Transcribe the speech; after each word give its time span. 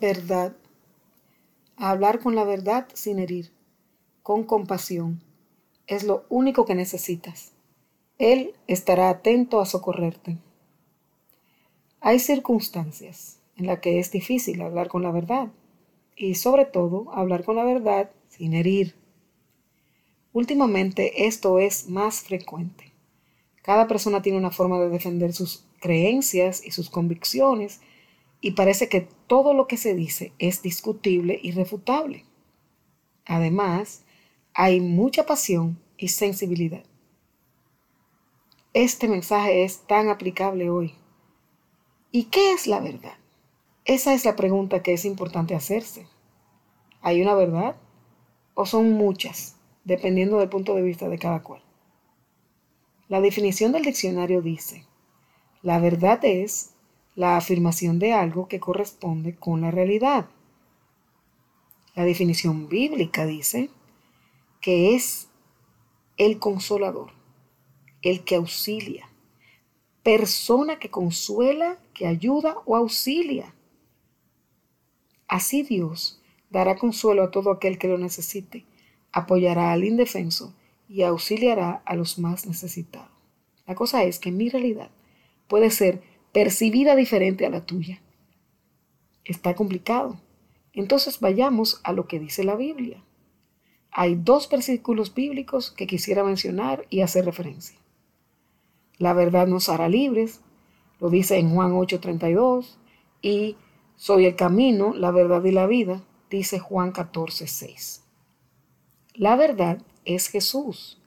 Verdad. 0.00 0.54
hablar 1.78 2.20
con 2.20 2.34
la 2.34 2.44
verdad 2.44 2.86
sin 2.92 3.18
herir, 3.18 3.50
con 4.22 4.44
compasión, 4.44 5.22
es 5.86 6.04
lo 6.04 6.26
único 6.28 6.66
que 6.66 6.74
necesitas. 6.74 7.52
Él 8.18 8.52
estará 8.66 9.08
atento 9.08 9.58
a 9.58 9.64
socorrerte. 9.64 10.36
Hay 12.00 12.18
circunstancias 12.18 13.38
en 13.56 13.66
las 13.66 13.80
que 13.80 13.98
es 13.98 14.10
difícil 14.10 14.60
hablar 14.60 14.88
con 14.88 15.02
la 15.02 15.12
verdad 15.12 15.48
y 16.14 16.34
sobre 16.34 16.66
todo 16.66 17.10
hablar 17.14 17.42
con 17.42 17.56
la 17.56 17.64
verdad 17.64 18.10
sin 18.28 18.52
herir. 18.52 18.94
Últimamente 20.34 21.26
esto 21.26 21.58
es 21.58 21.88
más 21.88 22.20
frecuente. 22.20 22.92
Cada 23.62 23.88
persona 23.88 24.20
tiene 24.20 24.38
una 24.38 24.50
forma 24.50 24.78
de 24.78 24.90
defender 24.90 25.32
sus 25.32 25.64
creencias 25.80 26.62
y 26.64 26.70
sus 26.72 26.90
convicciones 26.90 27.80
y 28.46 28.52
parece 28.52 28.88
que 28.88 29.08
todo 29.26 29.54
lo 29.54 29.66
que 29.66 29.76
se 29.76 29.96
dice 29.96 30.32
es 30.38 30.62
discutible 30.62 31.36
y 31.42 31.50
refutable. 31.50 32.24
Además, 33.24 34.04
hay 34.54 34.80
mucha 34.80 35.26
pasión 35.26 35.82
y 35.96 36.06
sensibilidad. 36.10 36.84
Este 38.72 39.08
mensaje 39.08 39.64
es 39.64 39.80
tan 39.88 40.08
aplicable 40.08 40.70
hoy. 40.70 40.94
¿Y 42.12 42.26
qué 42.26 42.52
es 42.52 42.68
la 42.68 42.78
verdad? 42.78 43.18
Esa 43.84 44.14
es 44.14 44.24
la 44.24 44.36
pregunta 44.36 44.80
que 44.80 44.92
es 44.92 45.04
importante 45.04 45.56
hacerse. 45.56 46.06
¿Hay 47.00 47.22
una 47.22 47.34
verdad? 47.34 47.74
¿O 48.54 48.64
son 48.64 48.92
muchas, 48.92 49.56
dependiendo 49.82 50.38
del 50.38 50.50
punto 50.50 50.76
de 50.76 50.82
vista 50.82 51.08
de 51.08 51.18
cada 51.18 51.42
cual? 51.42 51.64
La 53.08 53.20
definición 53.20 53.72
del 53.72 53.82
diccionario 53.82 54.40
dice, 54.40 54.86
la 55.62 55.80
verdad 55.80 56.24
es 56.24 56.75
la 57.16 57.38
afirmación 57.38 57.98
de 57.98 58.12
algo 58.12 58.46
que 58.46 58.60
corresponde 58.60 59.34
con 59.34 59.62
la 59.62 59.72
realidad. 59.72 60.28
La 61.94 62.04
definición 62.04 62.68
bíblica 62.68 63.24
dice 63.26 63.70
que 64.60 64.94
es 64.94 65.28
el 66.18 66.38
consolador, 66.38 67.12
el 68.02 68.22
que 68.22 68.36
auxilia, 68.36 69.08
persona 70.02 70.78
que 70.78 70.90
consuela, 70.90 71.78
que 71.94 72.06
ayuda 72.06 72.58
o 72.66 72.76
auxilia. 72.76 73.54
Así 75.26 75.62
Dios 75.62 76.22
dará 76.50 76.76
consuelo 76.76 77.24
a 77.24 77.30
todo 77.30 77.50
aquel 77.50 77.78
que 77.78 77.88
lo 77.88 77.96
necesite, 77.96 78.66
apoyará 79.10 79.72
al 79.72 79.84
indefenso 79.84 80.54
y 80.86 81.02
auxiliará 81.02 81.82
a 81.86 81.96
los 81.96 82.18
más 82.18 82.46
necesitados. 82.46 83.10
La 83.66 83.74
cosa 83.74 84.04
es 84.04 84.18
que 84.18 84.30
mi 84.30 84.50
realidad 84.50 84.90
puede 85.48 85.70
ser 85.70 86.02
percibida 86.36 86.96
diferente 86.96 87.46
a 87.46 87.48
la 87.48 87.64
tuya. 87.64 88.02
Está 89.24 89.54
complicado. 89.54 90.20
Entonces 90.74 91.18
vayamos 91.18 91.80
a 91.82 91.94
lo 91.94 92.06
que 92.06 92.20
dice 92.20 92.44
la 92.44 92.56
Biblia. 92.56 93.02
Hay 93.90 94.16
dos 94.16 94.46
versículos 94.50 95.14
bíblicos 95.14 95.70
que 95.70 95.86
quisiera 95.86 96.24
mencionar 96.24 96.84
y 96.90 97.00
hacer 97.00 97.24
referencia. 97.24 97.78
La 98.98 99.14
verdad 99.14 99.46
nos 99.46 99.70
hará 99.70 99.88
libres, 99.88 100.42
lo 101.00 101.08
dice 101.08 101.38
en 101.38 101.54
Juan 101.54 101.72
8:32, 101.72 102.76
y 103.22 103.56
soy 103.96 104.26
el 104.26 104.36
camino, 104.36 104.92
la 104.92 105.12
verdad 105.12 105.42
y 105.42 105.52
la 105.52 105.66
vida, 105.66 106.02
dice 106.28 106.58
Juan 106.58 106.92
14:6. 106.92 108.02
La 109.14 109.36
verdad 109.36 109.80
es 110.04 110.28
Jesús 110.28 111.00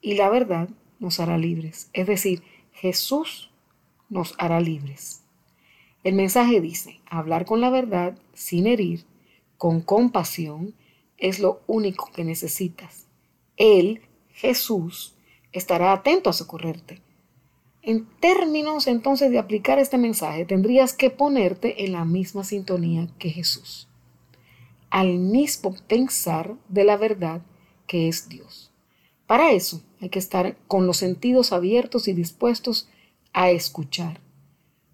y 0.00 0.14
la 0.14 0.30
verdad 0.30 0.70
nos 1.00 1.20
hará 1.20 1.36
libres. 1.36 1.90
Es 1.92 2.06
decir, 2.06 2.42
Jesús 2.72 3.49
nos 4.10 4.34
hará 4.38 4.60
libres. 4.60 5.22
El 6.04 6.14
mensaje 6.14 6.60
dice, 6.60 7.00
hablar 7.06 7.46
con 7.46 7.60
la 7.60 7.70
verdad 7.70 8.18
sin 8.34 8.66
herir, 8.66 9.04
con 9.56 9.80
compasión, 9.80 10.74
es 11.16 11.38
lo 11.38 11.60
único 11.66 12.10
que 12.12 12.24
necesitas. 12.24 13.06
Él, 13.56 14.02
Jesús, 14.32 15.14
estará 15.52 15.92
atento 15.92 16.30
a 16.30 16.34
socorrerte. 16.34 17.02
En 17.82 18.06
términos 18.20 18.86
entonces 18.86 19.30
de 19.30 19.38
aplicar 19.38 19.78
este 19.78 19.98
mensaje, 19.98 20.44
tendrías 20.44 20.92
que 20.92 21.10
ponerte 21.10 21.84
en 21.84 21.92
la 21.92 22.04
misma 22.04 22.44
sintonía 22.44 23.08
que 23.18 23.30
Jesús, 23.30 23.88
al 24.90 25.18
mismo 25.18 25.74
pensar 25.88 26.56
de 26.68 26.84
la 26.84 26.96
verdad 26.96 27.42
que 27.86 28.08
es 28.08 28.28
Dios. 28.28 28.70
Para 29.26 29.52
eso 29.52 29.82
hay 30.00 30.08
que 30.08 30.18
estar 30.18 30.56
con 30.66 30.86
los 30.86 30.98
sentidos 30.98 31.52
abiertos 31.52 32.08
y 32.08 32.12
dispuestos 32.12 32.88
a 33.32 33.50
escuchar. 33.50 34.20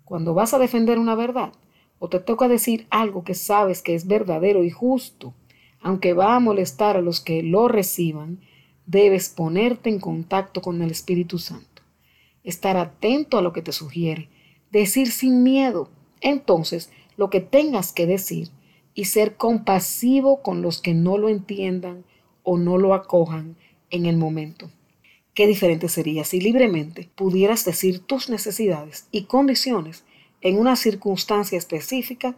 Cuando 0.04 0.34
vas 0.34 0.54
a 0.54 0.58
defender 0.58 0.98
una 0.98 1.14
verdad 1.14 1.52
o 1.98 2.08
te 2.08 2.20
toca 2.20 2.48
decir 2.48 2.86
algo 2.90 3.24
que 3.24 3.34
sabes 3.34 3.82
que 3.82 3.94
es 3.94 4.06
verdadero 4.06 4.64
y 4.64 4.70
justo, 4.70 5.34
aunque 5.80 6.12
va 6.12 6.36
a 6.36 6.40
molestar 6.40 6.96
a 6.96 7.02
los 7.02 7.20
que 7.20 7.42
lo 7.42 7.68
reciban, 7.68 8.40
debes 8.86 9.28
ponerte 9.28 9.90
en 9.90 9.98
contacto 9.98 10.60
con 10.60 10.80
el 10.82 10.90
Espíritu 10.90 11.38
Santo, 11.38 11.82
estar 12.44 12.76
atento 12.76 13.38
a 13.38 13.42
lo 13.42 13.52
que 13.52 13.62
te 13.62 13.72
sugiere, 13.72 14.28
decir 14.70 15.10
sin 15.10 15.42
miedo, 15.42 15.88
entonces, 16.20 16.90
lo 17.16 17.30
que 17.30 17.40
tengas 17.40 17.92
que 17.92 18.06
decir 18.06 18.50
y 18.94 19.06
ser 19.06 19.36
compasivo 19.36 20.42
con 20.42 20.62
los 20.62 20.80
que 20.80 20.94
no 20.94 21.18
lo 21.18 21.28
entiendan 21.28 22.04
o 22.42 22.58
no 22.58 22.78
lo 22.78 22.94
acojan 22.94 23.56
en 23.90 24.06
el 24.06 24.16
momento. 24.16 24.70
Qué 25.36 25.46
diferente 25.46 25.90
sería 25.90 26.24
si 26.24 26.40
libremente 26.40 27.10
pudieras 27.14 27.66
decir 27.66 28.00
tus 28.00 28.30
necesidades 28.30 29.06
y 29.12 29.24
condiciones 29.24 30.02
en 30.40 30.58
una 30.58 30.76
circunstancia 30.76 31.58
específica 31.58 32.34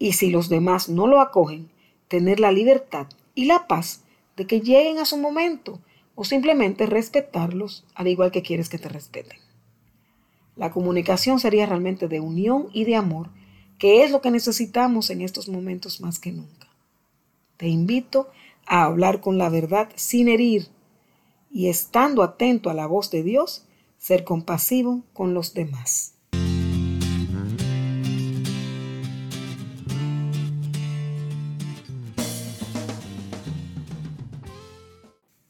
y 0.00 0.14
si 0.14 0.30
los 0.30 0.48
demás 0.48 0.88
no 0.88 1.06
lo 1.06 1.20
acogen, 1.20 1.70
tener 2.08 2.40
la 2.40 2.50
libertad 2.50 3.06
y 3.36 3.44
la 3.44 3.68
paz 3.68 4.02
de 4.36 4.44
que 4.48 4.60
lleguen 4.60 4.98
a 4.98 5.04
su 5.04 5.16
momento 5.18 5.78
o 6.16 6.24
simplemente 6.24 6.86
respetarlos 6.86 7.84
al 7.94 8.08
igual 8.08 8.32
que 8.32 8.42
quieres 8.42 8.68
que 8.68 8.78
te 8.78 8.88
respeten. 8.88 9.38
La 10.56 10.72
comunicación 10.72 11.38
sería 11.38 11.66
realmente 11.66 12.08
de 12.08 12.18
unión 12.18 12.70
y 12.72 12.86
de 12.86 12.96
amor, 12.96 13.28
que 13.78 14.02
es 14.02 14.10
lo 14.10 14.20
que 14.20 14.32
necesitamos 14.32 15.10
en 15.10 15.20
estos 15.20 15.48
momentos 15.48 16.00
más 16.00 16.18
que 16.18 16.32
nunca. 16.32 16.66
Te 17.56 17.68
invito 17.68 18.28
a 18.66 18.82
hablar 18.82 19.20
con 19.20 19.38
la 19.38 19.48
verdad 19.48 19.90
sin 19.94 20.26
herir 20.26 20.74
y 21.56 21.70
estando 21.70 22.22
atento 22.22 22.68
a 22.68 22.74
la 22.74 22.86
voz 22.86 23.10
de 23.10 23.22
Dios, 23.22 23.64
ser 23.96 24.24
compasivo 24.24 25.00
con 25.14 25.32
los 25.32 25.54
demás. 25.54 26.15